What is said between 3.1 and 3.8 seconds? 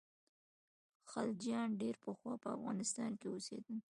کې اوسېدل.